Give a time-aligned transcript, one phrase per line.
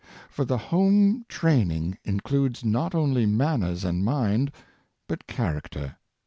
[0.31, 4.51] For the home training includes not only manners and mind,
[5.07, 5.97] but character.